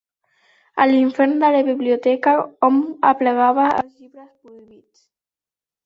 [0.85, 2.35] A l'infern de la biblioteca
[2.69, 2.81] hom
[3.13, 5.11] aplegava els llibres prohibits.